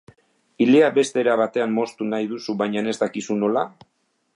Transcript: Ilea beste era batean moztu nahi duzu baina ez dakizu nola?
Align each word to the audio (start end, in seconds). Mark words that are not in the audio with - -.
Ilea 0.65 0.87
beste 0.95 1.21
era 1.25 1.35
batean 1.43 1.77
moztu 1.77 2.09
nahi 2.15 2.29
duzu 2.35 2.59
baina 2.63 2.87
ez 2.95 2.99
dakizu 3.05 3.41
nola? 3.45 3.69